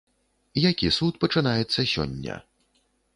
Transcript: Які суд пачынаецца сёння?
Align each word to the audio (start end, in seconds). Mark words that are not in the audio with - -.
Які 0.69 0.87
суд 0.97 1.19
пачынаецца 1.23 1.85
сёння? 1.93 2.39